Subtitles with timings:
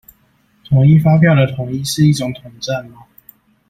[0.65, 3.05] 統一發票的統一，是一種統戰嗎？